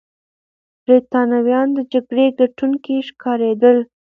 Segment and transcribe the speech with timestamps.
[0.83, 3.77] برتانويان د جګړې ګټونکي ښکارېدل.